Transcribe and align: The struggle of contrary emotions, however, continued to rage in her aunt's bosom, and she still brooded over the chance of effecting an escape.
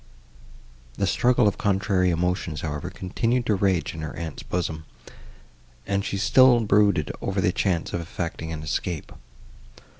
The 0.95 1.05
struggle 1.05 1.47
of 1.47 1.59
contrary 1.59 2.09
emotions, 2.09 2.61
however, 2.61 2.89
continued 2.89 3.45
to 3.45 3.53
rage 3.53 3.93
in 3.93 4.01
her 4.01 4.15
aunt's 4.15 4.41
bosom, 4.41 4.85
and 5.85 6.03
she 6.03 6.17
still 6.17 6.61
brooded 6.61 7.11
over 7.21 7.39
the 7.39 7.51
chance 7.51 7.93
of 7.93 8.01
effecting 8.01 8.51
an 8.51 8.63
escape. 8.63 9.11